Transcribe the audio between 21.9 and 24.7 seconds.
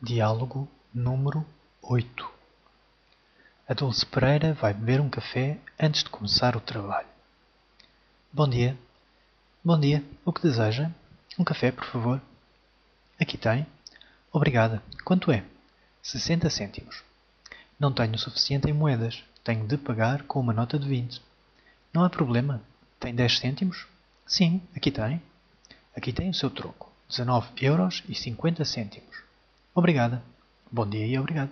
Não há problema. Tem dez cêntimos? Sim,